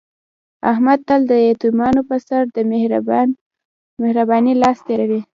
احمد 0.71 0.99
تل 1.07 1.21
د 1.31 1.33
یتیمانو 1.49 2.01
په 2.09 2.15
سر 2.27 2.41
د 2.55 2.57
مهر 4.07 4.21
بانۍ 4.29 4.53
لاس 4.61 4.77
تېروي. 4.85 5.21